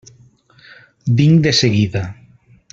[1.19, 2.03] Vinc de seguida.